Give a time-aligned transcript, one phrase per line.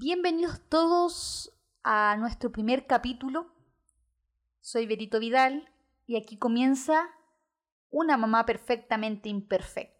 [0.00, 3.52] Bienvenidos todos a nuestro primer capítulo.
[4.60, 5.72] Soy Berito Vidal
[6.06, 7.10] y aquí comienza
[7.90, 9.97] una mamá perfectamente imperfecta.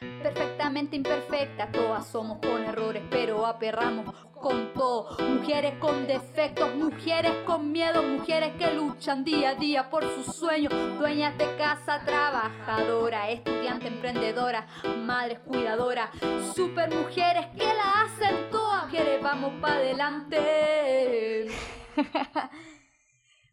[0.00, 5.16] Perfectamente imperfecta, todas somos con errores, pero aperramos con todo.
[5.20, 10.72] Mujeres con defectos, mujeres con miedo, mujeres que luchan día a día por sus sueños.
[10.98, 14.66] Dueñas de casa, trabajadora, estudiante, emprendedora,
[15.04, 16.10] madres cuidadora,
[16.54, 18.84] super mujeres que la hacen todas.
[18.86, 21.48] Mujeres, vamos para adelante.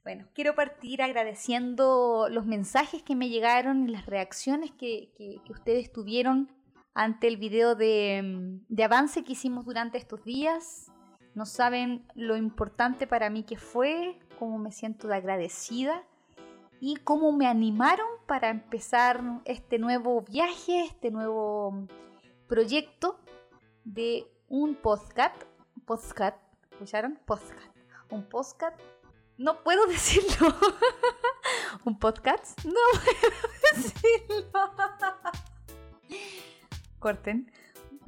[0.06, 5.92] Bueno, quiero partir agradeciendo los mensajes que me llegaron y las reacciones que, que, ustedes
[5.92, 6.52] tuvieron
[6.94, 10.92] ante el video de, de, avance que hicimos durante estos días.
[11.34, 16.04] No saben lo importante para mí que fue, cómo me siento de agradecida
[16.80, 21.88] y cómo me animaron para empezar este nuevo viaje, este nuevo
[22.46, 23.20] proyecto
[23.84, 25.36] de un podcast.
[25.84, 26.38] Podcast,
[26.74, 27.20] ¿escucharon?
[27.26, 27.76] Podcast.
[28.12, 28.80] Un podcast
[29.38, 30.56] no puedo decirlo.
[31.84, 32.64] ¿Un podcast?
[32.66, 33.34] No puedo
[33.74, 34.52] decirlo.
[37.00, 37.52] Corten.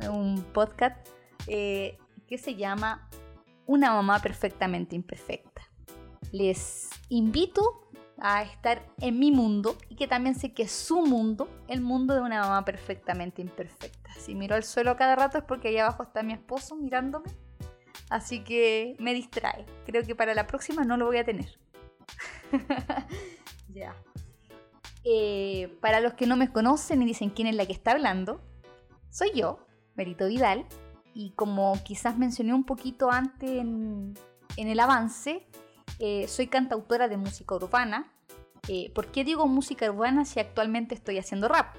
[0.09, 1.08] Un podcast
[1.47, 1.97] eh,
[2.28, 3.09] que se llama
[3.66, 5.61] Una mamá perfectamente imperfecta.
[6.31, 11.47] Les invito a estar en mi mundo y que también sé que es su mundo,
[11.67, 14.12] el mundo de una mamá perfectamente imperfecta.
[14.19, 17.30] Si miro al suelo cada rato es porque ahí abajo está mi esposo mirándome
[18.09, 19.66] Así que me distrae.
[19.86, 21.59] Creo que para la próxima no lo voy a tener.
[23.69, 23.95] ya.
[25.03, 28.41] Eh, para los que no me conocen y dicen quién es la que está hablando,
[29.09, 29.59] soy yo,
[29.95, 30.66] Merito Vidal.
[31.13, 34.16] Y como quizás mencioné un poquito antes en,
[34.55, 35.47] el avance,
[36.00, 38.13] eh, soy cantautora de música urbana.
[38.68, 41.75] Eh, ¿Por qué digo música urbana si actualmente estoy haciendo rap?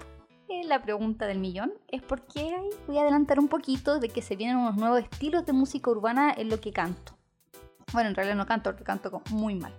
[0.64, 4.36] La pregunta del millón es por qué voy a adelantar un poquito de que se
[4.36, 7.12] vienen unos nuevos estilos de música urbana en lo que canto.
[7.92, 9.72] Bueno, en realidad no canto, porque canto muy mal.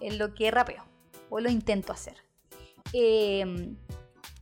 [0.00, 0.84] En lo que rapeo,
[1.30, 2.16] o lo intento hacer.
[2.92, 3.76] Em,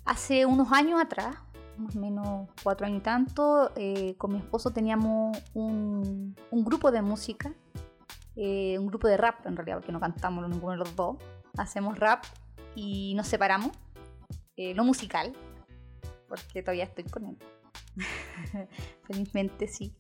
[0.04, 1.36] hace unos años atrás,
[1.78, 6.90] más o menos cuatro años y tanto, eh, con mi esposo teníamos un, un grupo
[6.90, 7.52] de música,
[8.36, 11.16] eh, un grupo de rap en realidad, porque no cantamos ninguno de los dos.
[11.56, 12.24] Hacemos rap
[12.74, 13.72] y nos separamos
[14.56, 15.34] eh, no musical,
[16.28, 17.38] porque todavía estoy con él.
[19.06, 19.94] Felizmente sí.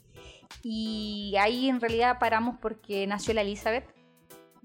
[0.62, 3.86] Y ahí en realidad paramos porque nació la Elizabeth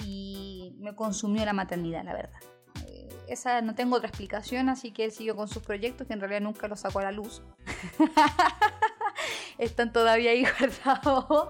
[0.03, 2.39] y me consumió la maternidad, la verdad.
[2.87, 6.19] Eh, esa no tengo otra explicación, así que él siguió con sus proyectos que en
[6.19, 7.41] realidad nunca los sacó a la luz.
[9.57, 11.49] Están todavía ahí guardados,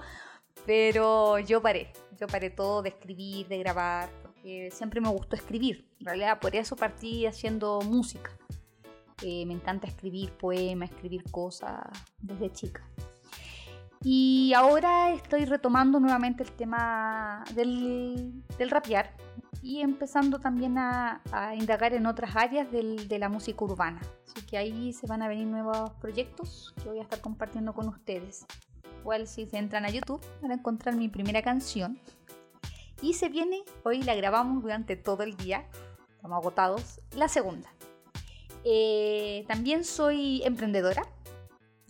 [0.65, 1.91] pero yo paré.
[2.19, 4.09] Yo paré todo de escribir, de grabar,
[4.71, 5.87] siempre me gustó escribir.
[5.99, 8.31] En realidad por eso partí haciendo música.
[9.23, 11.81] Eh, me encanta escribir poemas, escribir cosas
[12.21, 12.83] desde chica.
[14.03, 19.15] Y ahora estoy retomando nuevamente el tema del, del rapear
[19.63, 23.99] y empezando también a, a indagar en otras áreas del, de la música urbana.
[24.27, 27.87] Así que ahí se van a venir nuevos proyectos que voy a estar compartiendo con
[27.87, 28.45] ustedes.
[29.01, 31.99] Igual si se entran a YouTube van a encontrar mi primera canción
[33.01, 35.67] y se viene, hoy la grabamos durante todo el día,
[36.15, 37.69] estamos agotados, la segunda.
[38.63, 41.03] Eh, también soy emprendedora.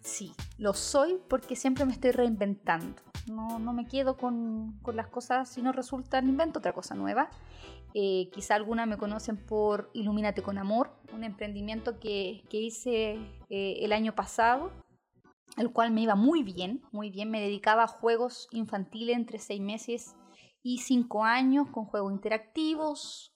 [0.03, 3.01] Sí, lo soy porque siempre me estoy reinventando.
[3.27, 7.29] No, no me quedo con, con, las cosas si no resultan, invento otra cosa nueva.
[7.93, 13.13] Eh, quizá alguna me conocen por Ilumínate con Amor, un emprendimiento que, que hice
[13.49, 14.71] eh, el año pasado,
[15.57, 17.31] el cual me iba muy bien, muy bien.
[17.31, 20.15] Me dedicaba a juegos infantiles entre seis meses
[20.67, 23.33] y 5 años con juegos interactivos,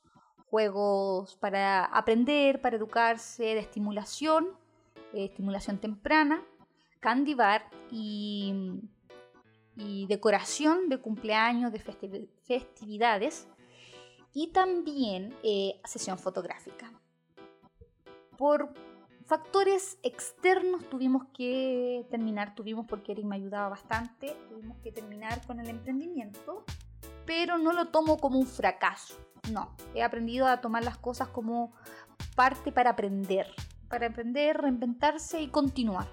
[0.47, 4.50] juegos para aprender, para educarse, de estimulación,
[5.14, 6.44] eh, estimulación temprana,
[7.00, 8.53] candy bar y,
[9.78, 11.79] y decoración de cumpleaños, de
[12.44, 13.47] festividades
[14.34, 16.91] y también eh, sesión fotográfica.
[18.38, 18.73] Por
[19.26, 25.61] factores externos tuvimos que terminar, tuvimos porque Eric me ayudaba bastante, tuvimos que terminar con
[25.61, 26.66] el emprendimiento
[27.31, 29.16] pero no lo tomo como un fracaso.
[29.53, 31.72] No, he aprendido a tomar las cosas como
[32.35, 33.47] parte para aprender,
[33.87, 36.09] para aprender, reinventarse y continuar.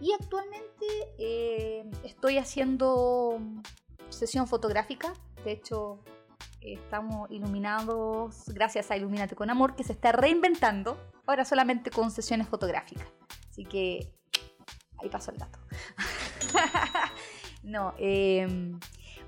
[0.00, 0.86] Y actualmente
[1.18, 3.38] eh, estoy haciendo
[4.08, 5.12] sesión fotográfica,
[5.44, 6.00] de hecho
[6.62, 12.48] estamos iluminados gracias a Ilumínate con Amor, que se está reinventando, ahora solamente con sesiones
[12.48, 13.06] fotográficas.
[13.50, 14.14] Así que
[14.96, 15.58] ahí pasó el dato.
[17.62, 18.78] No, em,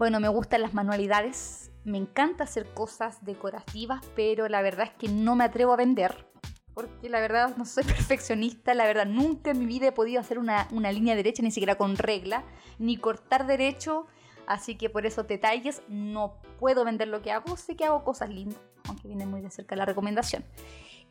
[0.01, 5.11] bueno, me gustan las manualidades, me encanta hacer cosas decorativas, pero la verdad es que
[5.11, 6.27] no me atrevo a vender,
[6.73, 10.39] porque la verdad no soy perfeccionista, la verdad nunca en mi vida he podido hacer
[10.39, 12.45] una, línea derecha, ni siquiera con regla,
[12.79, 14.07] ni cortar derecho,
[14.47, 18.31] así que por esos detalles no puedo vender lo que hago, sé que hago cosas
[18.31, 18.59] lindas,
[18.89, 20.47] aunque viene muy de cerca la recomendación.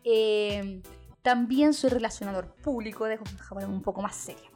[0.03, 0.81] Em,
[1.21, 3.23] también soy relacionador público, dejo
[3.67, 4.49] un poco más seria.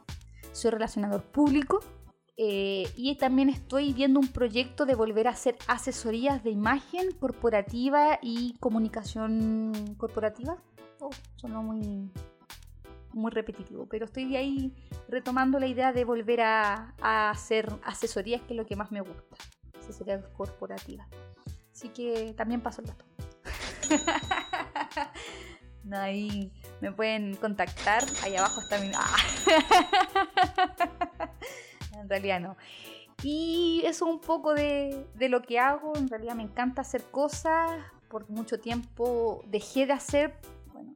[0.50, 1.78] Soy relacionador público
[2.36, 8.18] eh, y también estoy viendo un proyecto de volver a hacer asesorías de imagen corporativa
[8.22, 10.56] y comunicación corporativa.
[11.00, 12.10] Oh, sonó muy,
[13.12, 14.74] muy repetitivo, pero estoy ahí
[15.08, 19.36] retomando la idea de volver a, hacer asesorías, que es lo que más me gusta,
[19.78, 21.06] asesorías corporativas.
[21.72, 23.04] Así que también paso el dato.
[25.92, 28.04] ahí me pueden contactar.
[28.22, 28.90] Ahí abajo está mi.
[28.96, 29.16] Ah.
[32.04, 32.56] En realidad no.
[33.22, 35.96] Y eso un poco de, lo que hago.
[35.96, 37.70] En realidad me encanta hacer cosas.
[38.08, 40.34] Por mucho tiempo dejé de hacer.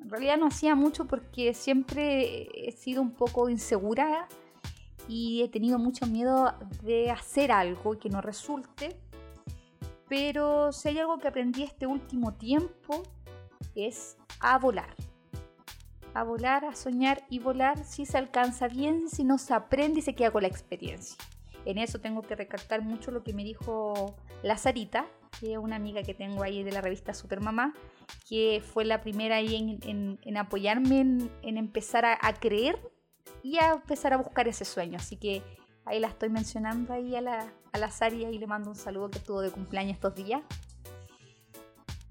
[0.02, 4.28] En realidad no hacía mucho porque siempre he sido un poco insegura
[5.08, 8.96] y he tenido mucho miedo de hacer algo que no resulte.
[10.08, 13.02] Pero si hay algo que aprendí este último tiempo
[13.74, 14.94] es a volar.
[16.18, 20.02] A volar, a soñar y volar si se alcanza bien, si no se aprende y
[20.02, 21.16] se queda con la experiencia.
[21.64, 25.06] En eso tengo que recalcar mucho lo que me dijo la Sarita,
[25.38, 27.72] que es una amiga que tengo ahí de la revista Supermamá,
[28.28, 32.80] que fue la primera ahí en, apoyarme en, empezar a, creer
[33.44, 34.96] y a empezar a buscar ese sueño.
[34.96, 35.44] Así que
[35.84, 39.18] ahí la estoy mencionando ahí a la, a la y le mando un saludo que
[39.18, 40.42] estuvo de cumpleaños estos días.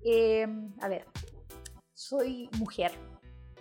[0.05, 0.47] Eh,
[0.79, 1.05] a ver,
[1.93, 2.93] soy mujer.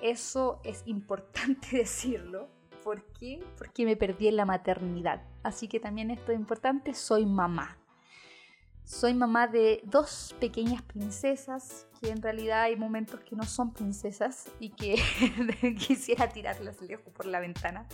[0.02, 2.48] Eso es importante decirlo.
[2.82, 3.44] ¿Por qué?
[3.58, 5.22] Porque me perdí en la maternidad.
[5.42, 7.76] Así que también esto es importante, soy mamá.
[8.84, 14.48] Soy mamá de dos pequeñas princesas, que en realidad hay momentos que no son princesas
[14.60, 14.94] y que
[15.78, 17.88] quisiera tirarlas lejos por la ventana.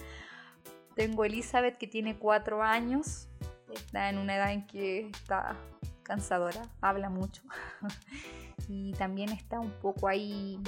[0.95, 3.29] Tengo Elizabeth que tiene cuatro años,
[3.73, 5.57] está en una edad en que está
[6.03, 7.43] cansadora, habla mucho.
[8.69, 10.61] y también está un poco ahí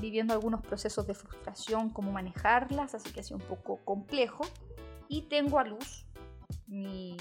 [0.00, 4.44] viviendo algunos procesos de frustración, cómo manejarlas, así que ha sido un poco complejo.
[5.08, 6.06] Y tengo a Luz,
[6.66, 7.16] mi,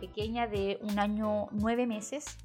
[0.00, 2.38] pequeña de un año nueve meses,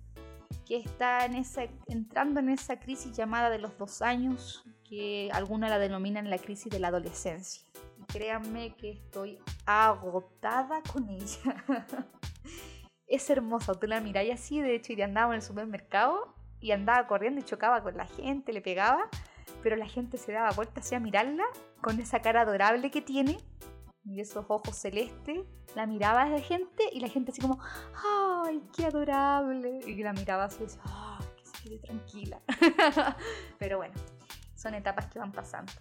[0.65, 5.69] que está en esa, entrando en esa crisis llamada de los dos años, que algunos
[5.69, 7.63] la denominan la crisis de la adolescencia.
[7.99, 11.65] Y créanme que estoy agotada con ella.
[13.07, 17.05] es hermosa, tú la miráis así, de hecho, y andaba en el supermercado y andaba
[17.07, 19.09] corriendo y chocaba con la gente, le pegaba,
[19.63, 21.45] pero la gente se daba vuelta hacia mirarla
[21.81, 23.37] con esa cara adorable que tiene
[24.05, 25.41] y esos ojos celestes.
[25.75, 27.59] La miraba a la gente y la gente así como,
[28.45, 29.81] ¡ay, qué adorable!
[29.85, 32.41] Y la miraba así ¡ay, que se quede tranquila!
[33.59, 33.93] pero bueno,
[34.55, 35.73] son etapas que van pasando.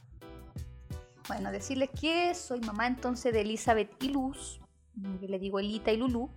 [1.28, 4.60] Bueno, decirles que soy mamá entonces de Elizabeth y Luz,
[5.20, 6.30] que le digo Elita y Lulu,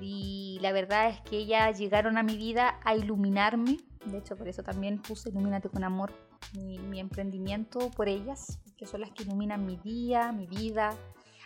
[0.00, 3.78] y la verdad es que ellas llegaron a mi vida a iluminarme.
[4.06, 6.14] De hecho, por eso también puse Ilumínate con Amor,
[6.52, 10.94] mi, emprendimiento por ellas, que son las que iluminan mi día, mi vida.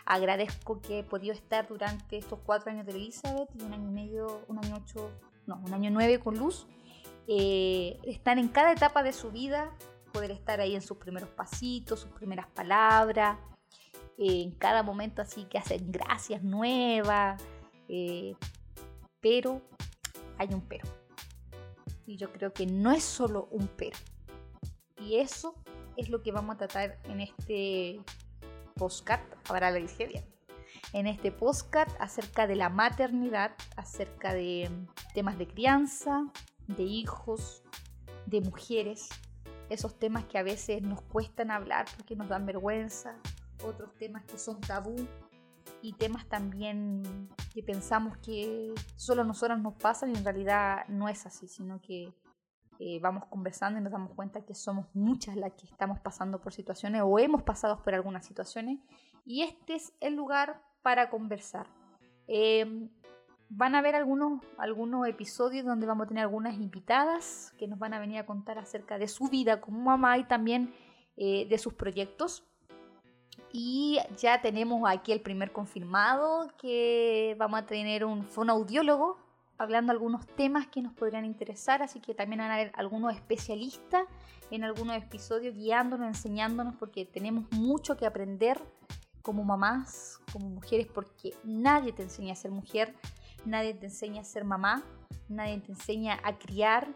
[0.05, 3.93] Agradezco que he podido estar durante estos cuatro años de Elizabeth y un año y
[3.93, 5.11] medio, un año ocho,
[5.47, 6.67] no, un año nueve con Luz.
[7.27, 9.71] Eh, están en cada etapa de su vida,
[10.13, 13.37] poder estar ahí en sus primeros pasitos, sus primeras palabras,
[14.17, 17.41] en cada momento así que hacen gracias nuevas,
[17.89, 18.35] eh,
[19.19, 19.61] pero
[20.37, 20.87] hay un pero.
[22.05, 23.97] Y yo creo que no es solo un pero.
[25.05, 25.53] Y eso
[25.97, 28.01] es lo que vamos a tratar en este
[28.73, 29.21] postcard.
[29.47, 30.25] Ahora lo dije.
[30.93, 34.69] En este postcard acerca de la maternidad, acerca de
[35.13, 36.25] temas de crianza,
[36.67, 37.63] de hijos,
[38.25, 39.09] de mujeres.
[39.69, 43.15] Esos temas que a veces nos cuestan hablar porque nos dan vergüenza.
[43.63, 44.95] Otros temas que son tabú
[45.81, 51.09] y temas también que pensamos que solo a nosotras nos pasan y en realidad no
[51.09, 52.11] es así, sino que
[52.79, 56.53] eh, vamos conversando y nos damos cuenta que somos muchas las que estamos pasando por
[56.53, 58.79] situaciones o hemos pasado por algunas situaciones
[59.25, 61.67] y este es el lugar para conversar.
[62.27, 62.89] Em,
[63.49, 67.93] van a haber algunos, algunos episodios donde vamos a tener algunas invitadas que nos van
[67.93, 70.73] a venir a contar acerca de su vida como mamá y también
[71.17, 72.43] eh, de sus proyectos.
[73.51, 79.24] Y ya tenemos aquí el primer confirmado que vamos a tener un fonoaudiólogo
[79.57, 84.03] hablando algunos temas que nos podrían interesar, así que también van a haber algunos especialistas
[84.51, 88.61] en algunos episodios guiándonos, enseñándonos, porque tenemos mucho que aprender
[89.21, 92.93] como mamás, como mujeres, porque nadie te enseña a ser mujer,
[93.45, 94.83] nadie te enseña a ser mamá,
[95.29, 96.87] nadie te enseña a criar,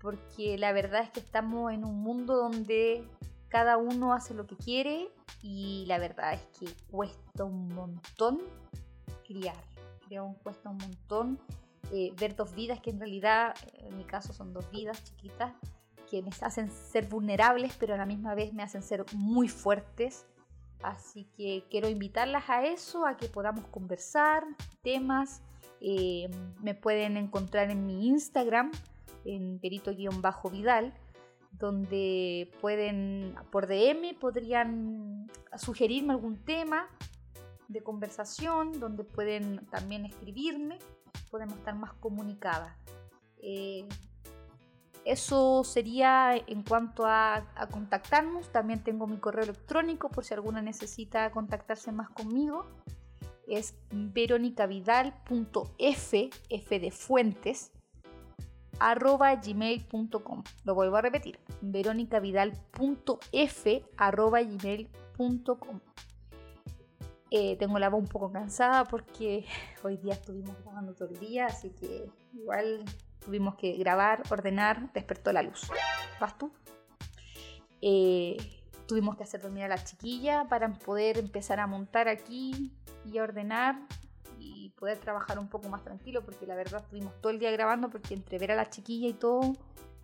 [0.00, 3.06] porque la verdad es que estamos en un mundo donde
[3.48, 5.10] cada uno hace lo que quiere
[5.42, 8.40] y la verdad es que cuesta un montón
[9.26, 9.62] criar,
[10.06, 11.38] criar cuesta un montón
[12.18, 15.52] ver dos vidas que en realidad, en mi caso son dos vidas chiquitas,
[16.10, 20.26] que me hacen ser vulnerables, pero a la misma vez me hacen ser muy fuertes.
[20.82, 24.44] Así que quiero invitarlas a eso, a que podamos conversar
[24.82, 25.42] temas.
[25.80, 26.28] Eh,
[26.60, 28.70] me pueden encontrar en mi Instagram,
[29.24, 30.94] en perito-vidal,
[31.52, 36.88] donde pueden, por DM, podrían sugerirme algún tema
[37.68, 40.78] de conversación, donde pueden también escribirme,
[41.34, 42.76] podemos estar más comunicadas.
[43.42, 43.88] Eh,
[45.04, 48.52] eso sería en cuanto a, contactarnos.
[48.52, 52.68] También tengo mi correo electrónico por si alguna necesita contactarse más conmigo.
[53.48, 57.72] Es veronicavidal.f, f de fuentes,
[58.78, 60.44] arroba gmail.com.
[60.62, 65.80] Lo vuelvo a repetir, veronicavidal.f arroba gmail.com.
[67.30, 69.46] Eh, tengo la voz un poco cansada porque
[69.82, 72.84] hoy día estuvimos grabando todo el día, así que igual
[73.24, 75.70] tuvimos que grabar, ordenar, despertó la luz.
[76.20, 76.52] ¿Vas tú?
[77.80, 78.36] Eh,
[78.86, 82.72] tuvimos que hacer dormir a la chiquilla para poder empezar a montar aquí
[83.04, 83.80] y a ordenar
[84.38, 87.90] y poder trabajar un poco más tranquilo porque la verdad estuvimos todo el día grabando
[87.90, 89.52] porque entre ver a la chiquilla y todo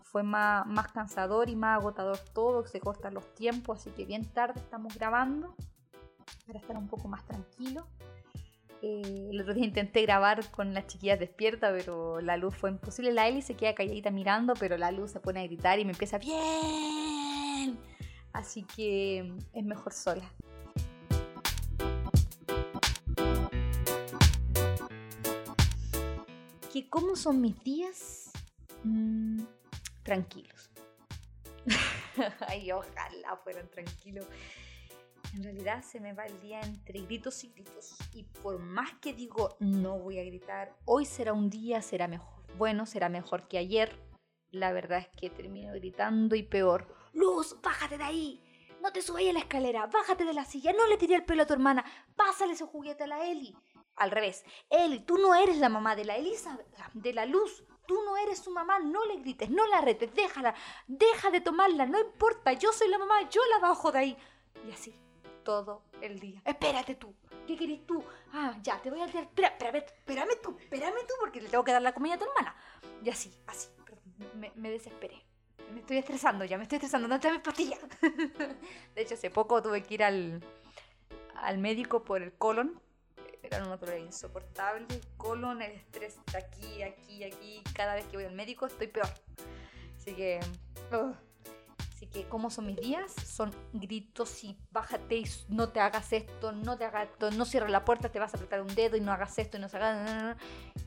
[0.03, 4.25] fue más, más cansador y más agotador todo, se cortan los tiempos, así que bien
[4.33, 5.55] tarde estamos grabando
[6.47, 7.87] para estar un poco más tranquilo.
[8.83, 13.13] Eh, el otro día intenté grabar con las chiquillas despiertas, pero la luz fue imposible.
[13.13, 15.93] La Eli se queda calladita mirando, pero la luz se pone a gritar y me
[15.93, 17.79] empieza bien.
[18.33, 20.25] Así que es mejor sola.
[26.73, 28.31] ¿Que ¿Cómo son mis días?
[28.85, 29.43] Mm,
[30.03, 30.71] tranquilos.
[32.49, 34.27] Ay, ojalá fueran tranquilos.
[35.35, 37.97] En realidad se me va el día entre gritos y gritos.
[38.15, 42.43] Y por más que digo no voy a gritar, hoy será un día, será mejor.
[42.59, 43.97] Bueno, será mejor que ayer.
[44.51, 46.93] La verdad es que termino gritando y peor.
[47.13, 48.43] Luz, bájate de ahí.
[48.83, 51.43] No te subas a la escalera, bájate de la silla, no le tiré el pelo
[51.43, 51.85] a tu hermana,
[52.17, 53.55] pásale ese juguete a la Eli.
[53.95, 56.59] Al revés, Eli, tú no eres la mamá de la Elisa,
[56.95, 60.55] de la luz, tú no eres su mamá, no le grites, no la retes, déjala,
[60.87, 64.17] deja de tomarla, no importa, yo soy la mamá, yo la bajo de ahí.
[64.67, 64.99] Y así,
[65.43, 66.41] todo el día.
[66.45, 67.15] Espérate tú.
[67.47, 68.03] ¿Qué querés tú?
[68.33, 69.17] Ah, ya, te voy a dar.
[69.17, 72.25] Espera, espérame, espérame tú, espérame tú, porque le tengo que dar la comida a tu
[72.25, 72.55] hermana.
[73.03, 73.69] Y así, así.
[74.35, 75.25] Me, me desesperé.
[75.73, 77.09] Me estoy estresando ya, me estoy estresando.
[77.09, 77.81] No te mis pastillas.
[78.95, 80.43] de hecho, hace poco tuve que ir al,
[81.37, 82.81] al médico por el colon.
[83.43, 84.87] Era un dolor insoportable.
[85.17, 87.63] colon, el estrés está aquí, aquí, aquí.
[87.75, 89.09] Cada vez que voy al médico estoy peor.
[89.97, 90.41] Así que.
[92.01, 93.13] Así que, ¿cómo son mis días?
[93.13, 97.71] Son gritos y bájate y no te hagas esto, no te hagas esto, no cierres
[97.71, 99.77] la puerta, te vas a apretar un dedo y no hagas esto y no se
[99.77, 100.39] hagas.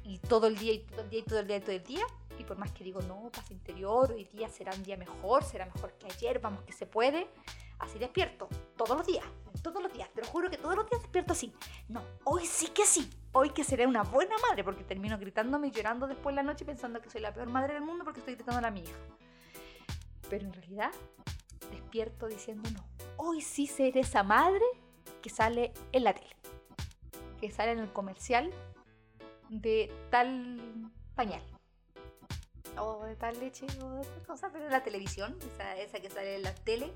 [0.03, 1.83] Y todo el día y todo el día y todo el día y todo el
[1.83, 2.03] día.
[2.39, 5.67] Y por más que digo, no, paz interior, hoy día será un día mejor, será
[5.67, 7.27] mejor que ayer, vamos que se puede.
[7.77, 9.25] Así despierto, todos los días,
[9.61, 11.53] todos los días, te lo juro que todos los días despierto así.
[11.89, 15.71] No, hoy sí que sí, hoy que seré una buena madre, porque termino gritándome y
[15.71, 18.33] llorando después de la noche pensando que soy la peor madre del mundo porque estoy
[18.33, 18.97] gritando a mi hija
[20.33, 20.91] pero en realidad
[21.69, 22.83] despierto diciendo no.
[23.17, 24.65] Hoy sí seré esa madre
[25.21, 26.35] que sale en la tele,
[27.39, 28.51] que sale en el comercial
[29.49, 31.43] de tal pañal,
[32.79, 36.09] o de tal leche, o de tal cosa, pero en la televisión, esa, esa que
[36.09, 36.91] sale en la tele.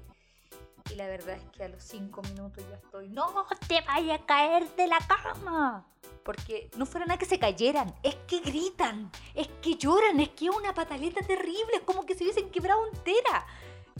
[0.91, 4.25] Y la verdad es que a los cinco minutos ya estoy, no te vaya a
[4.25, 5.85] caer de la cama
[6.27, 10.47] porque no fuera nada que se cayeran, es que gritan, es que lloran, es que
[10.47, 13.47] es una pataleta terrible, es como que se hubiesen quebrado entera.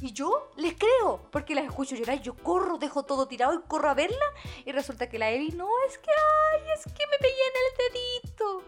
[0.02, 3.90] Y yo les creo, porque las escucho llorar, yo corro, dejo todo tirado y corro
[3.90, 4.26] a verla,
[4.66, 7.94] y resulta que la Evi, no, es que, ay, es que me pegué en el
[7.94, 8.64] dedito.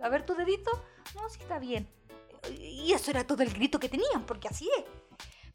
[0.00, 0.70] A ver tu dedito,
[1.16, 1.88] no, sí está bien.
[2.56, 4.84] Y eso era todo el grito que tenían, porque así es.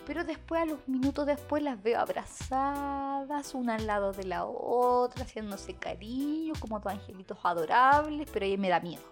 [0.08, 5.26] Pero después, a los minutos después, las veo abrazadas, una al lado de la otra,
[5.26, 9.04] haciéndose cariño, como dos angelitos adorables, pero ahí me da miedo.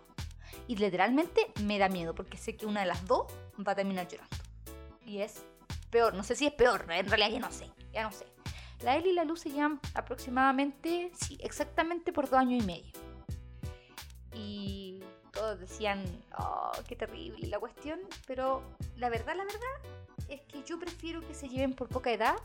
[0.69, 3.27] Y literalmente me da miedo, porque sé que una de las dos
[3.67, 4.37] va a terminar llorando.
[5.05, 5.43] Y es
[5.89, 8.25] peor, no sé si es peor, en realidad ya no sé, ya no sé.
[8.81, 12.93] La Eli y la Luz se llevan aproximadamente, sí, exactamente por dos años y medio.
[14.33, 16.05] Y todos decían,
[16.39, 18.63] oh, qué terrible la cuestión, pero
[18.95, 22.35] la verdad, la verdad, es que yo prefiero que se lleven por poca edad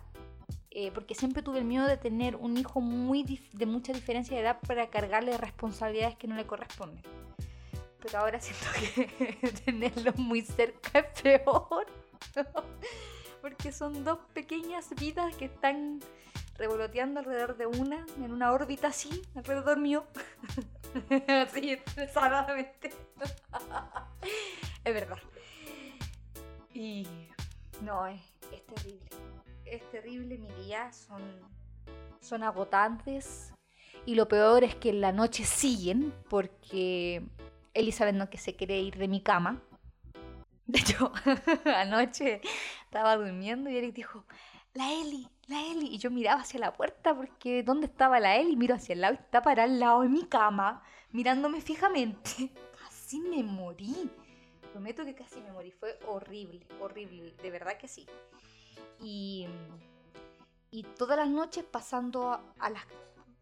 [0.73, 4.43] eh, porque siempre tuve el miedo de tener un hijo muy de mucha diferencia de
[4.43, 7.03] edad para cargarle responsabilidades que no le corresponden.
[8.01, 11.87] Pero ahora siento que tenerlo muy cerca es peor.
[13.41, 16.01] porque son dos pequeñas vidas que están
[16.57, 20.05] revoloteando alrededor de una, en una órbita así, alrededor mío.
[21.29, 22.93] así, desadamente.
[24.85, 25.19] es verdad.
[26.73, 27.09] Y
[27.83, 28.23] no, es,
[28.53, 29.09] es terrible.
[29.65, 31.23] Es terrible, mi día son,
[32.21, 33.53] son agotantes.
[34.07, 37.23] Y lo peor es que en la noche siguen porque
[37.75, 39.63] Elizabeth no que se quiere ir de mi cama.
[40.67, 41.13] De hecho,
[41.77, 42.41] anoche
[42.85, 44.25] estaba durmiendo y Eric dijo,
[44.75, 45.89] la Eli, la Eli.
[45.89, 48.57] Y yo miraba hacia la puerta porque ¿dónde estaba la Eli?
[48.57, 52.53] Miro hacia el lado y está para al lado de mi cama, mirándome fijamente.
[52.81, 54.11] Casi me morí.
[54.73, 55.71] Prometo que casi me morí.
[55.71, 57.35] Fue horrible, horrible.
[57.43, 58.07] De verdad que sí.
[59.01, 59.47] Y,
[60.71, 62.85] y todas las noches pasando a las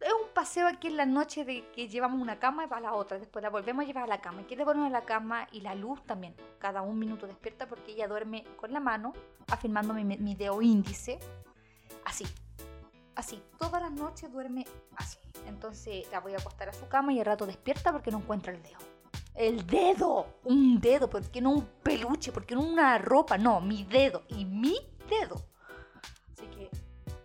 [0.01, 2.81] es un paseo aquí en la noche de que llevamos una cama y va a
[2.81, 5.05] la otra, después la volvemos a llevar a la cama, y le ponemos a la
[5.05, 9.13] cama y la luz también, cada un minuto despierta porque ella duerme con la mano,
[9.49, 11.19] afirmando mi, mi dedo índice,
[12.05, 12.27] así,
[13.17, 14.67] así, todas las noches duerme
[14.97, 18.19] así, entonces la voy a acostar a su cama y al rato despierta porque no
[18.19, 18.79] encuentra el dedo.
[19.39, 24.25] El dedo, un dedo, porque no un peluche, porque no una ropa, no, mi dedo
[24.27, 24.77] y mi
[25.09, 25.37] dedo.
[26.33, 26.69] Así que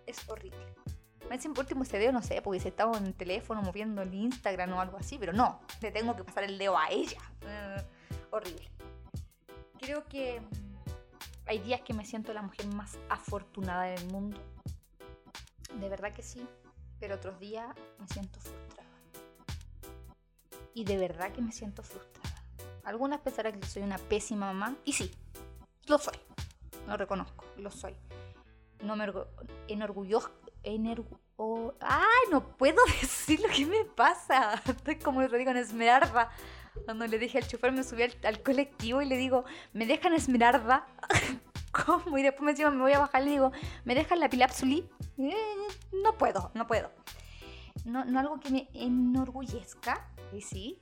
[0.06, 0.64] es horrible.
[1.28, 4.14] Me por último ese dedo, no sé, porque si estaba en el teléfono moviendo el
[4.14, 7.18] Instagram o algo así, pero no, le tengo que pasar el dedo a ella.
[8.30, 8.70] Horrible.
[9.80, 10.40] Creo que
[11.46, 14.38] hay días que me siento la mujer más afortunada del mundo.
[15.80, 16.46] De verdad que sí,
[17.00, 18.83] pero otros días me siento frustrada.
[20.74, 22.42] Y de verdad que me siento frustrada.
[22.84, 25.10] Algunas pensarán que soy una pésima mamá, y sí,
[25.86, 26.18] lo soy.
[26.86, 27.94] Lo reconozco, lo soy.
[28.82, 29.10] No me
[29.68, 30.44] enorgullezco
[31.80, 32.30] ¡Ay!
[32.30, 34.54] No puedo decir lo que me pasa.
[34.66, 36.30] Estoy como lo digo en Esmeralda.
[36.84, 40.86] Cuando le dije al chofer, me subí al, colectivo y le digo, ¿me dejan Esmeralda?
[41.86, 42.18] ¿Cómo?
[42.18, 43.52] Y después me, encima me voy a bajar y le digo,
[43.84, 44.88] ¿me dejan la Pilapsuli?
[45.18, 45.34] Eh,
[46.02, 46.90] no puedo, no puedo.
[47.84, 50.80] No, no algo que me enorgullezca, y sí,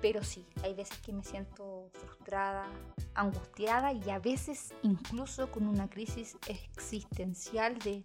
[0.00, 2.68] pero sí, hay veces que me siento frustrada,
[3.14, 8.04] angustiada y a veces incluso con una crisis existencial de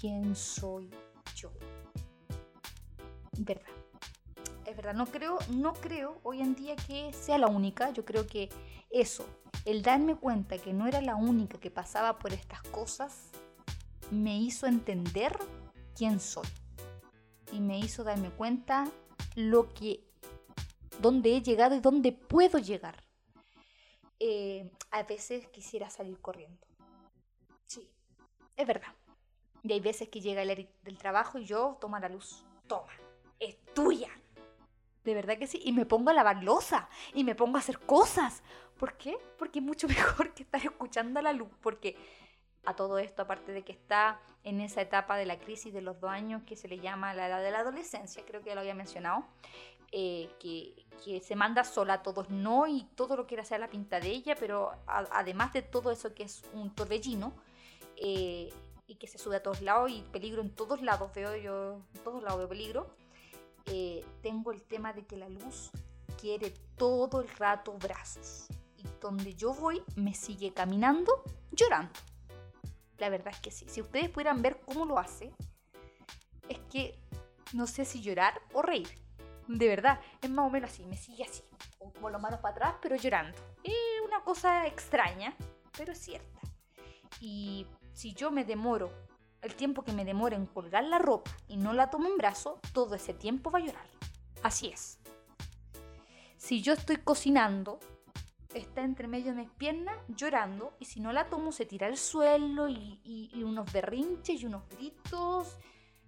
[0.00, 0.90] quién soy
[1.34, 1.50] yo.
[3.38, 3.66] Verdad.
[4.64, 7.90] Es verdad, no creo, no creo hoy en día que sea la única.
[7.92, 8.48] Yo creo que
[8.90, 9.24] eso,
[9.64, 13.30] el darme cuenta que no era la única que pasaba por estas cosas,
[14.10, 15.38] me hizo entender
[15.94, 16.46] quién soy.
[17.52, 18.88] Y me hizo darme cuenta
[19.36, 20.00] lo que,
[21.00, 23.04] dónde he llegado y dónde puedo llegar.
[24.18, 26.66] Eh, a veces quisiera salir corriendo.
[27.66, 27.88] Sí,
[28.56, 28.92] es verdad.
[29.62, 32.92] Y hay veces que llega el del trabajo y yo, toma la luz, toma,
[33.38, 34.10] es tuya.
[35.04, 35.60] De verdad que sí.
[35.64, 38.42] Y me pongo a lavar losa y me pongo a hacer cosas.
[38.78, 39.18] ¿Por qué?
[39.38, 41.48] Porque es mucho mejor que estar escuchando la luz.
[41.60, 41.96] Porque
[42.66, 46.00] a todo esto, aparte de que está en esa etapa de la crisis de los
[46.00, 48.60] dos años que se le llama la edad de la adolescencia, creo que ya lo
[48.60, 49.24] había mencionado,
[49.92, 53.68] eh, que, que, se manda sola a todos no y todo lo quiere hacer la
[53.68, 57.32] pinta de ella, pero además de todo eso que es un torbellino,
[57.96, 58.52] eh,
[58.88, 62.04] y que se sube a todos lados y peligro en todos lados, veo yo, en
[62.04, 62.90] todos lados veo peligro,
[63.66, 65.70] eh, tengo el tema de que la luz
[66.20, 68.46] quiere todo el rato brazos.
[68.76, 71.98] Y donde yo voy me sigue caminando llorando.
[72.98, 73.66] La verdad es que sí.
[73.68, 75.32] Si ustedes pudieran ver cómo lo hace,
[76.48, 76.98] es que
[77.52, 78.88] no sé si llorar o reír.
[79.48, 81.42] De verdad, es más o menos así, me sigue así,
[81.78, 83.38] como las manos para atrás, pero llorando.
[83.62, 85.36] Es una cosa extraña,
[85.76, 86.40] pero es cierta.
[87.20, 88.90] Y si yo me demoro
[89.42, 92.60] el tiempo que me demora en colgar la ropa y no la tomo en brazo,
[92.72, 93.86] todo ese tiempo va a llorar.
[94.42, 94.98] Así es.
[96.36, 97.78] Si yo estoy cocinando,
[98.56, 101.96] está entre medio de mis piernas llorando y si no la tomo se tira al
[101.96, 105.56] suelo y, y unos berrinches y unos gritos.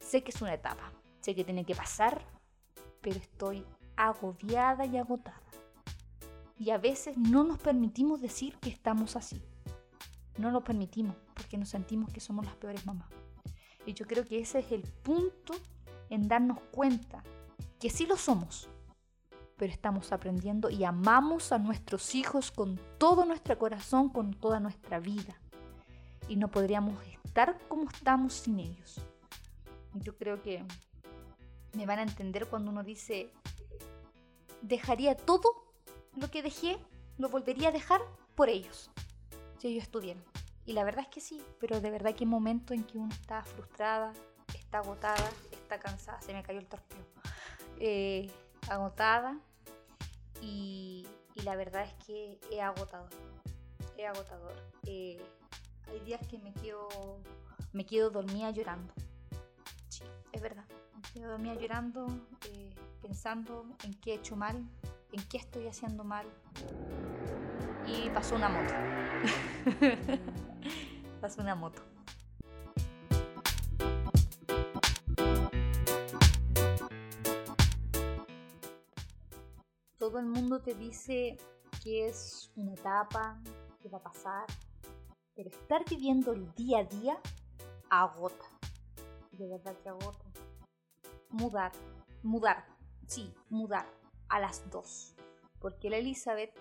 [0.01, 2.25] Sé que es una etapa, sé que tiene que pasar,
[3.01, 3.65] pero estoy
[3.97, 5.43] agobiada y agotada.
[6.57, 9.43] Y a veces no nos permitimos decir que estamos así.
[10.39, 13.11] No lo permitimos porque nos sentimos que somos las peores mamás.
[13.87, 15.55] Y yo creo que ese es el punto
[16.11, 17.23] en darnos cuenta
[17.81, 18.69] que sí lo somos,
[19.59, 25.01] pero estamos aprendiendo y amamos a nuestros hijos con todo nuestro corazón, con toda nuestra
[25.01, 25.37] vida.
[26.29, 26.95] Y no podríamos
[27.25, 29.01] estar como estamos sin ellos.
[29.95, 30.65] Yo creo que
[31.73, 33.33] me van a entender cuando uno dice,
[34.63, 35.75] dejaría todo
[36.15, 36.79] lo que dejé,
[37.19, 38.01] lo volvería a dejar
[38.37, 38.91] por ellos
[39.59, 40.23] si ellos estuvieran.
[40.65, 43.13] Y la verdad es que sí, pero de verdad que hay momentos en que uno
[43.13, 44.13] está frustrada,
[44.55, 47.05] está agotada, está cansada, se me cayó el torpeo,
[47.81, 48.31] eh,
[48.69, 49.41] agotada
[50.41, 51.07] y,
[51.45, 53.09] la verdad es que es agotador,
[53.97, 54.55] es agotador.
[54.85, 55.19] Eh,
[55.87, 56.89] hay días que me quedo,
[57.73, 58.93] me quedo dormida llorando,
[59.89, 62.07] sí, es verdad, me quedo dormida llorando,
[62.53, 64.57] eh, pensando en qué he hecho mal,
[65.13, 66.27] en qué estoy haciendo mal.
[67.87, 68.75] Y pasó una moto.
[71.21, 71.83] pasó una moto.
[80.19, 81.37] Todo el mundo te dice
[81.81, 83.41] que es una etapa,
[83.81, 84.47] que va a pasar,
[85.33, 87.21] pero estar viviendo el día a día
[87.89, 88.45] agota.
[89.31, 90.25] De verdad que agota.
[91.31, 91.71] Mudar,
[92.25, 92.67] mudar,
[93.07, 93.87] sí, mudar
[94.29, 95.15] a las dos.
[95.61, 96.53] Porque la Elizabeth,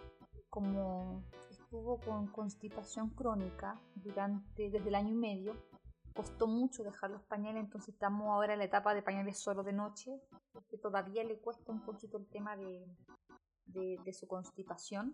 [0.51, 5.55] como estuvo con constipación crónica durante desde el año y medio,
[6.13, 9.73] costó mucho dejar los pañales, entonces estamos ahora en la etapa de pañales solo de
[9.73, 12.85] noche, porque todavía le cuesta un poquito el tema de,
[13.67, 15.13] de, su constipación.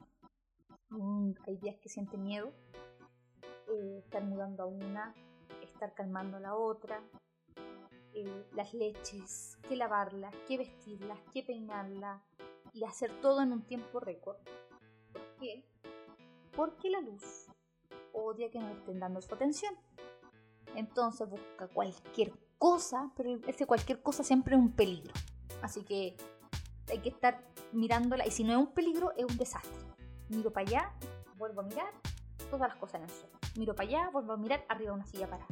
[1.47, 2.53] hay días que siente miedo,
[3.67, 5.13] eh, estar mudando a una,
[5.61, 7.01] estar calmando a la otra,
[8.13, 12.21] eh, las leches, que lavarlas, que vestirlas, que peinarlas
[12.73, 14.37] y hacer todo en un tiempo récord.
[15.11, 15.65] ¿Por qué?
[16.55, 17.47] Porque la luz
[18.13, 19.75] odia que no estén dando su atención.
[20.75, 25.13] Entonces busca cualquier cosa, pero ese cualquier cosa siempre es un peligro.
[25.61, 26.15] Así que
[26.89, 29.71] hay que estar mirándola y si no es un peligro, es un desastre.
[30.29, 30.93] Miro para allá,
[31.37, 31.91] vuelvo a mirar,
[32.49, 33.37] todas las cosas en el suelo.
[33.55, 35.47] Miro para allá, vuelvo a mirar arriba de una silla parada.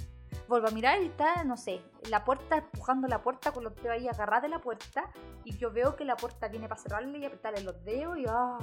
[0.48, 3.92] Vuelvo a mirar y está, no sé, la puerta empujando la puerta con los dedos
[3.92, 5.10] ahí agarrados de la puerta
[5.46, 8.60] y yo veo que la puerta viene para cerrarle y apretarle los dedos y ah.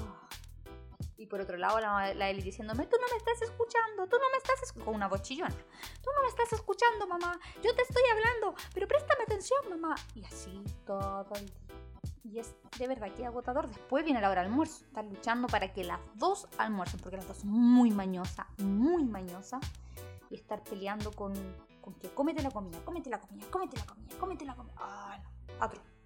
[1.16, 4.30] Y por otro lado la, la Eli diciéndome, tú no me estás escuchando, tú no
[4.30, 5.50] me estás escuchando, con una bochillona.
[5.50, 9.96] Tú no me estás escuchando, mamá, yo te estoy hablando, pero préstame atención, mamá.
[10.14, 11.67] Y así todo el día.
[12.30, 13.68] Y es de verdad que agotador.
[13.68, 14.84] Después viene la hora del almuerzo.
[14.84, 19.60] Estar luchando para que las dos almuercen, porque las dos son muy mañosas, muy mañosas.
[20.30, 21.32] Y estar peleando con,
[21.80, 24.74] con que cómete la comida, cómete la comida, cómete la comida, cómete la comida.
[24.78, 25.18] Ah,
[25.60, 25.98] no.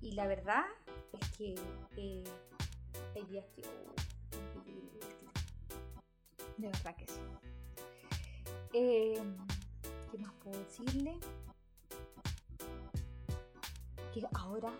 [0.00, 0.64] Y, la verdad
[1.12, 1.54] es que
[1.96, 2.24] eh,
[3.16, 3.62] hay días que.
[3.62, 4.62] Oh,
[6.58, 7.20] de verdad que sí.
[8.74, 9.22] Eh,
[10.10, 11.18] ¿Qué más puedo decirle?
[14.12, 14.70] Que ahora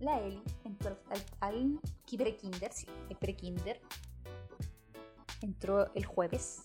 [0.00, 3.80] la Eli entró al, al kinder, sí, el pre-kinder.
[5.40, 6.62] Entró el jueves,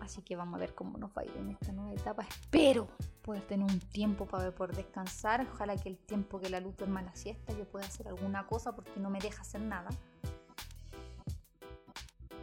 [0.00, 2.22] así que vamos a ver cómo nos va a ir en esta nueva etapa.
[2.22, 2.88] Espero
[3.22, 5.46] poder tener un tiempo para poder descansar.
[5.52, 8.74] Ojalá que el tiempo que la luz duerma la siesta yo pueda hacer alguna cosa
[8.74, 9.90] porque no me deja hacer nada.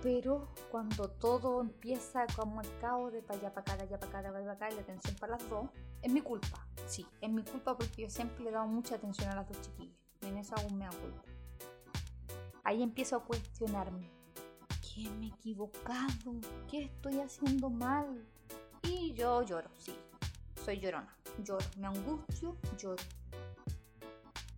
[0.02, 4.10] Pero cuando todo empieza como el caos de para allá, para acá, de allá, para
[4.10, 5.70] acá, allá, para acá, y la atención para las dos,
[6.02, 6.63] es mi culpa.
[6.86, 9.62] Sí, es mi culpa porque yo siempre le he dado mucha atención a las dos
[9.62, 9.98] chiquillas.
[10.22, 11.24] Y en eso aún me culpa.
[12.64, 14.10] Ahí empiezo a cuestionarme.
[14.82, 16.36] ¿Qué me he equivocado?
[16.70, 18.26] ¿Qué estoy haciendo mal?
[18.84, 19.94] Y yo lloro, sí.
[20.64, 21.18] Soy llorona.
[21.40, 21.66] Lloro.
[21.78, 23.04] Me angustio, lloro.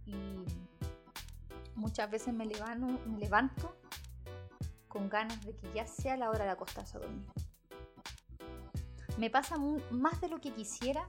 [0.05, 0.13] Y
[1.75, 3.75] muchas veces me levanto, me levanto
[4.87, 7.27] con ganas de que ya sea la hora de acostarse a dormir.
[9.17, 9.57] Me pasa
[9.91, 11.07] más de lo que quisiera,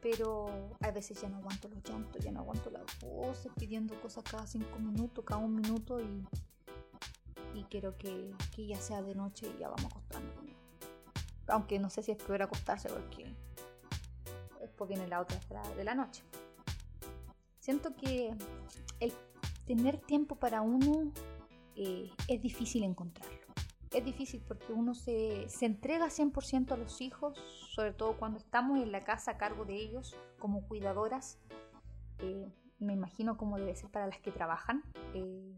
[0.00, 4.24] pero a veces ya no aguanto los llantos, ya no aguanto las voces pidiendo cosas
[4.24, 6.26] cada cinco minutos, cada un minuto y,
[7.54, 10.34] y quiero que, que, ya sea de noche y ya vamos acostarnos.
[11.48, 13.34] Aunque no sé si es peor acostarse porque
[14.60, 15.38] después viene la otra
[15.76, 16.22] de la noche.
[17.58, 18.34] Siento que
[19.00, 19.12] el
[19.66, 21.12] tener tiempo para uno
[21.74, 23.37] eh, es difícil encontrarlo.
[23.90, 27.38] Es difícil porque uno se, se entrega 100% a los hijos,
[27.74, 31.38] sobre todo cuando estamos en la casa a cargo de ellos como cuidadoras.
[32.18, 34.82] Eh, me imagino cómo debe ser para las que trabajan.
[35.14, 35.54] Eh,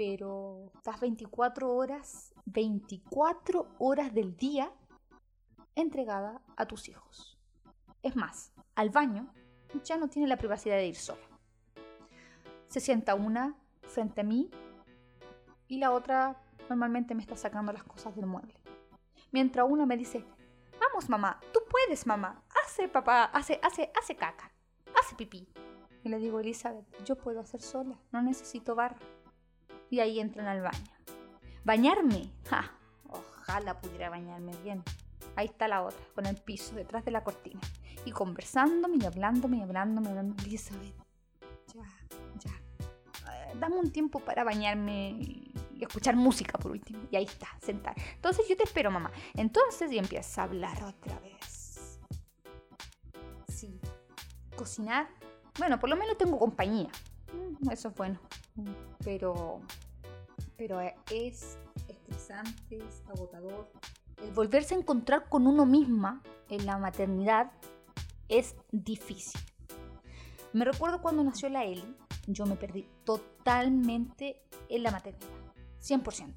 [0.00, 4.72] pero estás 24 horas, 24 horas del día
[5.74, 7.38] entregada a tus hijos.
[8.02, 9.32] Es más, al baño
[9.84, 11.20] ya no tiene la privacidad de ir sola.
[12.68, 14.50] Se sienta una frente a mí
[15.68, 18.54] y la otra normalmente me está sacando las cosas del mueble.
[19.32, 20.24] Mientras una me dice,
[20.80, 24.52] vamos mamá, tú puedes mamá, hace papá, hace, hace, hace caca,
[24.98, 25.48] hace pipí.
[26.04, 28.96] Y le digo, Elizabeth, yo puedo hacer sola, no necesito barra.
[29.90, 30.92] Y ahí entran al baño.
[31.64, 32.32] ¿Bañarme?
[32.48, 32.72] ¡Ja!
[33.08, 34.82] Ojalá pudiera bañarme bien.
[35.34, 37.60] Ahí está la otra, con el piso detrás de la cortina.
[38.04, 40.42] Y conversándome y hablándome y hablándome y hablando.
[40.44, 40.94] Elizabeth,
[41.74, 41.84] ya,
[42.38, 43.54] ya.
[43.58, 45.49] Dame un tiempo para bañarme
[45.86, 47.00] escuchar música por último.
[47.10, 47.94] Y ahí está, sentar.
[48.14, 49.10] Entonces yo te espero, mamá.
[49.34, 52.00] Entonces y empieza a hablar otra vez.
[53.48, 53.80] Sí.
[54.56, 55.08] Cocinar.
[55.58, 56.90] Bueno, por lo menos tengo compañía.
[57.32, 58.20] Mm, eso es bueno.
[59.04, 59.60] Pero.
[60.56, 63.72] Pero es estresante, es agotador.
[64.22, 67.52] El volverse a encontrar con uno misma en la maternidad
[68.28, 69.40] es difícil.
[70.52, 75.28] Me recuerdo cuando nació la Eli, yo me perdí totalmente en la maternidad,
[75.80, 76.34] 100%.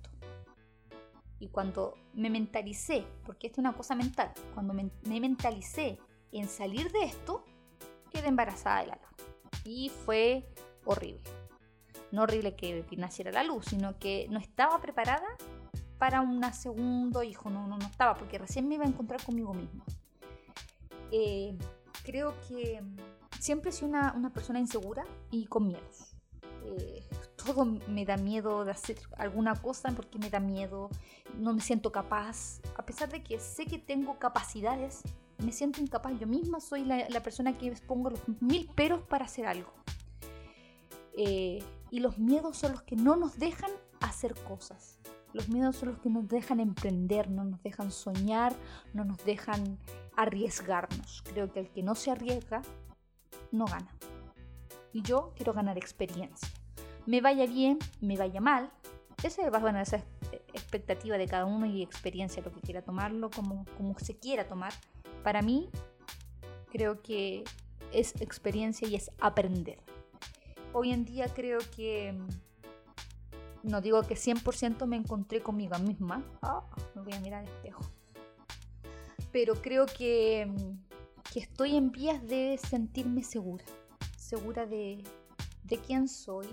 [1.39, 5.99] Y cuando me mentalicé, porque esto es una cosa mental, cuando me, mentalicé
[6.31, 7.43] en salir de esto,
[8.11, 9.27] quedé embarazada de la luz.
[9.65, 10.47] Y fue
[10.85, 11.23] horrible.
[12.11, 15.27] No horrible que naciera la luz, sino que no estaba preparada
[15.97, 19.53] para un segundo hijo, no, no, no estaba, porque recién me iba a encontrar conmigo
[19.53, 19.85] misma.
[21.11, 21.57] Eh,
[22.03, 22.81] creo que
[23.39, 26.15] siempre sido una, una persona insegura y con miedos.
[26.65, 27.02] Eh,
[27.45, 30.89] todo me da miedo de hacer alguna cosa porque me da miedo,
[31.37, 32.61] no me siento capaz.
[32.77, 35.01] A pesar de que sé que tengo capacidades,
[35.37, 36.13] me siento incapaz.
[36.19, 39.73] Yo misma soy la, la persona que pongo los mil peros para hacer algo.
[41.15, 44.99] Eh, y los miedos son los que no nos dejan hacer cosas.
[45.33, 48.53] Los miedos son los que nos dejan emprender, no nos dejan soñar,
[48.93, 49.79] no nos dejan
[50.15, 51.23] arriesgarnos.
[51.23, 52.61] Creo que el que no se arriesga,
[53.51, 53.95] no gana.
[54.91, 56.49] Y yo quiero ganar experiencia.
[57.05, 58.71] Me vaya bien, me vaya mal.
[59.23, 60.03] Esa va a esa
[60.53, 64.73] expectativa de cada uno y experiencia, lo que quiera tomarlo, como, como se quiera tomar.
[65.23, 65.69] Para mí,
[66.71, 67.43] creo que
[67.91, 69.79] es experiencia y es aprender.
[70.73, 72.17] Hoy en día creo que
[73.63, 76.23] no digo que 100% me encontré conmigo misma.
[76.41, 76.63] Ah,
[76.95, 77.81] me voy a mirar al espejo.
[79.31, 80.51] Pero creo que,
[81.31, 83.63] que, estoy en vías de sentirme segura.
[84.17, 85.03] Segura de,
[85.63, 86.47] de quién soy.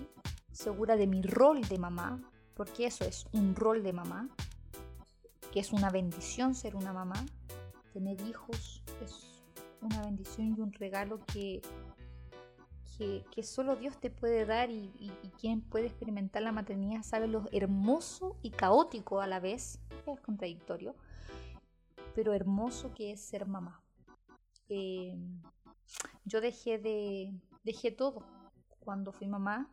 [0.51, 2.21] Segura de mi rol de mamá.
[2.55, 4.29] Porque eso es un rol de mamá.
[5.51, 7.25] Que es una bendición ser una mamá.
[7.93, 9.43] Tener hijos es
[9.81, 11.61] una bendición y un regalo que
[13.31, 18.37] que, solo Dios te puede dar y, quien puede experimentar la maternidad sabe lo hermoso
[18.43, 20.95] y caótico a la vez, es contradictorio,
[22.13, 23.81] pero hermoso que es ser mamá.
[24.69, 25.17] Eh,
[26.25, 27.33] yo dejé de,
[27.63, 28.23] dejé todo
[28.79, 29.67] cuando fui mamá,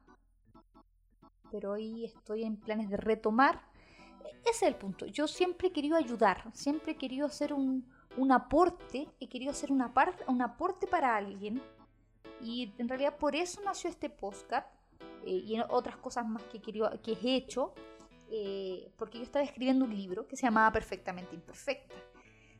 [1.51, 3.63] pero hoy estoy en planes de retomar.
[4.43, 5.07] Ese es el punto.
[5.07, 7.85] Yo siempre he querido ayudar, siempre he querido hacer un,
[8.17, 11.63] un aporte, he querido hacer una parte, un aporte para alguien
[12.41, 14.69] y en realidad por eso nació este podcast
[15.25, 17.75] eh, y otras cosas más que, que he hecho,
[18.31, 21.95] eh, porque yo estaba escribiendo un libro que se llamaba Perfectamente Imperfecta,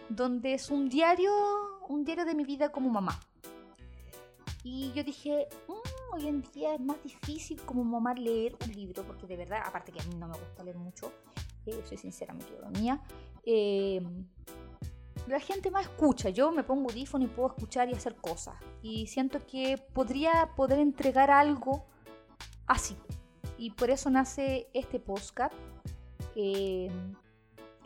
[0.09, 1.33] donde es un diario,
[1.89, 3.19] un diario de mi vida como mamá.
[4.65, 5.78] Y yo dije, mm,
[6.13, 9.93] hoy en día es más difícil como mamá leer un libro, porque de verdad, aparte
[9.93, 11.13] que a mí no me gusta leer mucho,
[11.67, 13.03] eh, soy sincera, quedo mía,
[15.29, 16.31] la gente más escucha.
[16.31, 18.57] Yo me pongo audífono y puedo escuchar y hacer cosas.
[18.83, 21.87] Y siento que podría poder entregar algo
[22.67, 22.97] así.
[23.59, 25.55] Y por eso nace este podcast.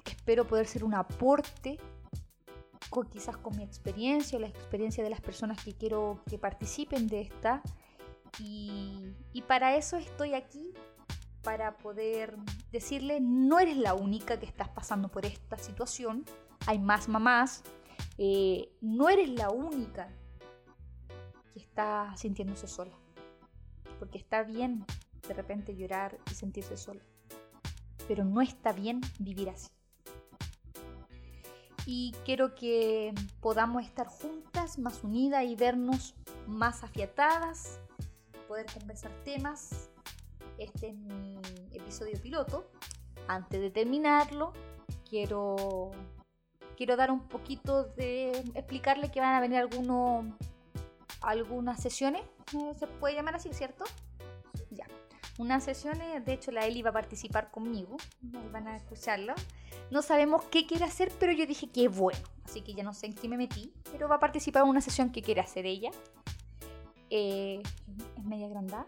[0.05, 1.79] espero poder ser un aporte
[2.91, 7.23] con, quizás con mi experiencia, la experiencia de las personas que quiero que participen de
[7.23, 7.63] esta.
[8.39, 9.15] Y,
[9.47, 10.73] para eso estoy aquí,
[11.43, 12.37] para poder
[12.71, 16.25] decirle, no eres la única que estás pasando por esta situación
[16.67, 17.63] hay más mamás,
[18.19, 20.09] eh, no eres la única
[21.53, 22.97] que está sintiéndose sola.
[23.99, 24.85] Porque está bien
[25.27, 27.03] de repente llorar y sentirse sola.
[28.09, 29.69] Pero no está bien vivir así.
[31.85, 36.15] Y quiero que podamos estar juntas, más unidas y vernos
[36.47, 37.81] más afiatadas,
[38.53, 39.89] poder conversar temas.
[40.59, 41.41] Este es mi
[41.73, 42.71] episodio piloto.
[43.27, 44.53] Antes de terminarlo,
[45.09, 45.91] quiero
[46.77, 50.27] quiero dar un poquito de explicarle que van a venir algunos
[51.23, 52.21] algunas sesiones,
[52.79, 53.85] se puede llamar así, ¿cierto?
[54.71, 54.85] Ya.
[55.39, 57.97] Unas sesiones, de hecho la Eli va a participar conmigo,
[58.53, 59.35] van a escucharla.
[59.91, 62.93] No sabemos qué quiere hacer, pero yo dije que es bueno, así que ya no
[62.93, 65.65] sé en qué me metí, pero va a participar en una sesión que quiere hacer
[65.65, 65.91] ella.
[67.15, 67.63] Eh,
[68.17, 68.87] es media grandada.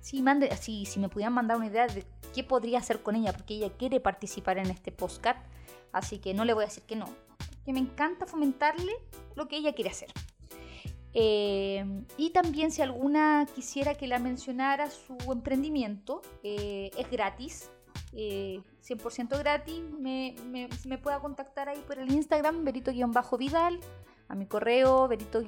[0.00, 2.04] Sí, mande, si me pudieran mandar una idea de
[2.34, 5.36] qué podría hacer con ella, porque ella quiere participar en este postcard
[5.92, 7.06] Así que no le voy a decir que no.
[7.64, 8.92] Que me encanta fomentarle
[9.36, 10.10] lo que ella quiere hacer.
[11.14, 11.84] Eh,
[12.16, 17.70] y también si alguna quisiera que la mencionara su emprendimiento, eh, es gratis.
[18.12, 23.80] 100% eh, gratis, me, me, pueda contactar ahí por el Instagram, verito-vidal,
[24.28, 25.42] a mi correo, verito,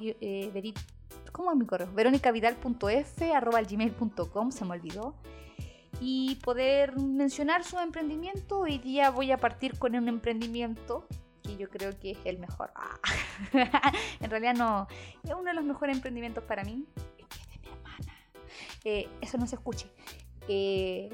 [1.31, 1.91] ¿cómo es mi correo?
[1.93, 5.15] veronicavidal.f, arroba gmail.com, se me olvidó.
[6.01, 8.59] y poder mencionar su emprendimiento.
[8.59, 11.07] Hoy día voy a partir con un emprendimiento
[11.41, 12.71] que yo creo que es el mejor.
[12.75, 12.99] Ah.
[14.19, 14.87] en realidad no,
[15.23, 16.85] es uno de los mejores emprendimientos para mí.
[17.17, 18.13] Es que es de mi hermana.
[18.83, 19.87] Eh, eso no se escuche.
[20.47, 21.09] Eh,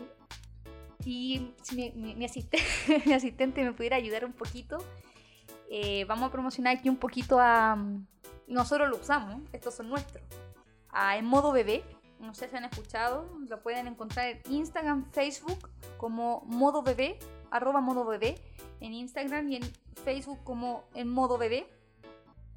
[1.05, 2.65] y si mi, mi, asistente,
[3.05, 4.77] mi, asistente, me pudiera ayudar un poquito,
[5.69, 7.77] eh, vamos a promocionar aquí un poquito a...
[8.51, 10.21] Nosotros lo usamos, estos son nuestros.
[10.89, 11.85] A En Modo Bebé,
[12.19, 17.17] no sé si han escuchado, lo pueden encontrar en Instagram, Facebook como Modo Bebé,
[17.49, 18.35] arroba Modo Bebé,
[18.81, 19.63] en Instagram y en
[20.03, 21.65] Facebook como En Modo Bebé,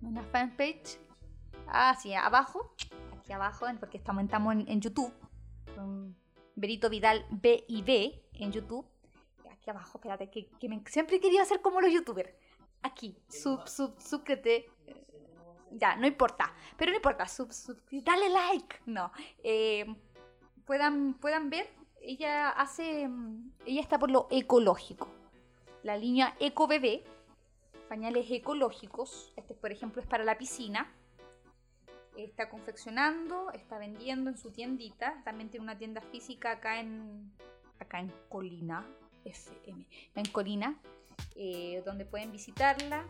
[0.03, 0.99] una fanpage.
[1.69, 2.75] Hacia ah, abajo,
[3.17, 5.13] aquí abajo, porque estamos, en, en YouTube,
[5.77, 6.17] con
[6.57, 8.85] Berito Vidal B y B en YouTube.
[9.49, 10.51] Aquí abajo, espérate, que,
[10.89, 12.31] siempre he querido hacer como los youtubers.
[12.83, 14.67] Aquí, sub, sub, suscríbete.
[15.75, 16.53] Ya, no importa.
[16.77, 18.77] Pero no importa, sub, sub, dale like.
[18.87, 19.11] No.
[19.43, 19.87] Eh,
[20.65, 21.69] puedan, puedan ver,
[22.01, 23.09] ella hace.
[23.67, 25.09] Ella está por lo ecológico.
[25.83, 27.05] La línea Eco Bebé,
[27.89, 29.33] pañales ecológicos.
[29.37, 30.91] Este, por ejemplo, es para la piscina
[32.17, 35.21] está confeccionando, está vendiendo en su tiendita.
[35.25, 37.33] También tiene una tienda física acá en,
[37.79, 38.87] acá en Colina,
[39.25, 40.81] FM, en Colina,
[41.35, 43.07] eh, donde pueden visitarla.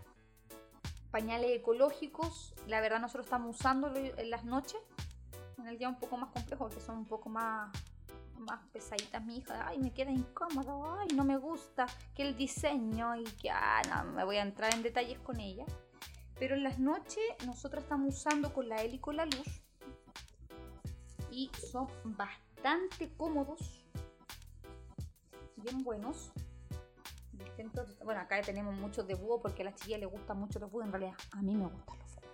[1.15, 4.81] Pañales ecológicos, la verdad nosotros estamos usando en las noches,
[5.59, 7.71] en el día un poco más complejo, porque son un poco más,
[8.37, 13.15] más pesaditas mi hija, ay me queda incómodo, ay no me gusta, que el diseño
[13.15, 15.65] y que, ah, no, me voy a entrar en detalles con ella.
[16.37, 19.63] Pero en las noches nosotros estamos usando con la con la luz
[21.31, 23.85] y son bastante cómodos
[25.59, 26.33] bien buenos.
[28.05, 30.87] Bueno, acá tenemos muchos de búho porque a las chillas les gustan mucho los búhos.
[30.87, 32.29] En realidad, a mí me gustan los búhos.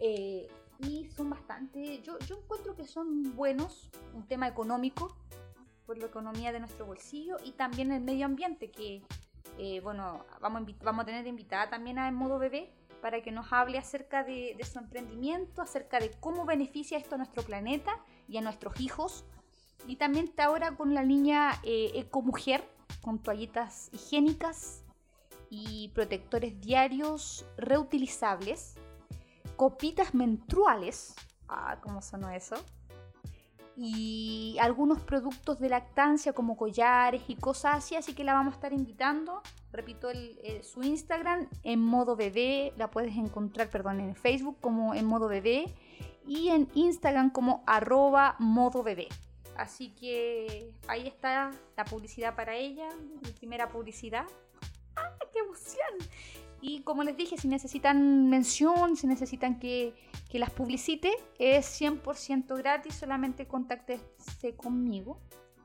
[0.00, 2.00] Eh, y son bastante.
[2.02, 3.90] Yo, yo encuentro que son buenos.
[4.14, 5.16] Un tema económico,
[5.86, 8.70] por la economía de nuestro bolsillo y también el medio ambiente.
[8.70, 9.02] Que,
[9.58, 13.32] eh, bueno, vamos a, vamos a tener invitada también a En Modo Bebé para que
[13.32, 17.90] nos hable acerca de, de, su emprendimiento, acerca de cómo beneficia esto a nuestro planeta
[18.28, 19.24] y a nuestros hijos,
[19.86, 22.64] y también está ahora con la línea eh, Eco Mujer,
[23.02, 24.84] con toallitas higiénicas
[25.50, 28.76] y protectores diarios reutilizables,
[29.56, 31.14] copitas menstruales,
[31.48, 32.56] ah, ¿cómo sonó eso?
[33.76, 38.56] Y algunos productos de lactancia como collares y cosas así, así que la vamos a
[38.56, 39.42] estar invitando.
[39.72, 40.08] Repito,
[40.62, 45.74] su Instagram en modo bebé, la puedes encontrar, perdón, en Facebook como en modo bebé
[46.26, 49.08] y en Instagram como arroba modo bebé.
[49.62, 52.88] Así que ahí está la publicidad para ella,
[53.24, 54.24] mi primera publicidad.
[54.96, 56.10] ¡Ah, qué emoción!
[56.60, 59.94] Y como les dije, si necesitan mención, si necesitan que,
[60.28, 65.20] que las publicite, es 100% gratis, solamente contáctense conmigo.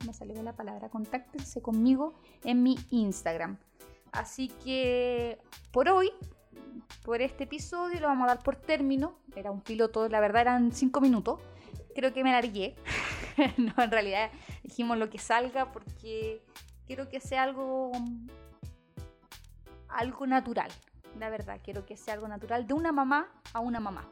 [0.05, 3.57] Me salió la palabra, contáctense conmigo en mi Instagram.
[4.11, 5.39] Así que
[5.71, 6.11] por hoy,
[7.03, 9.17] por este episodio, lo vamos a dar por término.
[9.35, 11.39] Era un piloto, la verdad eran 5 minutos.
[11.97, 12.75] Creo que me largué.
[13.57, 14.29] no, en realidad
[14.61, 16.43] dijimos lo que salga porque
[16.85, 17.91] quiero que sea algo
[19.89, 20.69] algo natural.
[21.17, 24.07] La verdad, quiero que sea algo natural de una mamá a una mamá.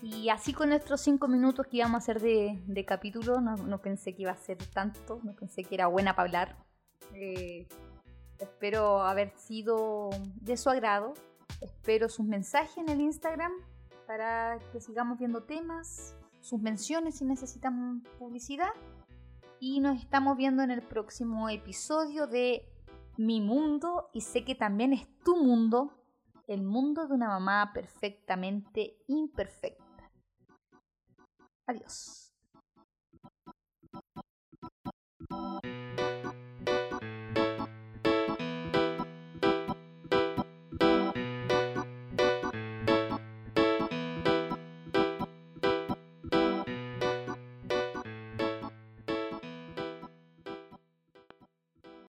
[0.00, 4.22] Y así con nuestros cinco minutos que íbamos a hacer de, capítulo, no, pensé que
[4.22, 6.56] iba a ser tanto, no pensé que era buena para hablar.
[7.12, 7.68] Eh,
[8.38, 10.08] espero haber sido
[10.40, 11.12] de su agrado.
[11.60, 13.52] Espero sus mensajes en el Instagram
[14.06, 18.72] para que sigamos viendo temas, sus menciones si necesitan publicidad.
[19.60, 22.68] Y nos estamos viendo en el próximo episodio de
[23.16, 25.92] Mi Mundo y sé que también es tu mundo,
[26.46, 30.12] el mundo de una mamá perfectamente imperfecta.
[31.66, 32.27] Adiós.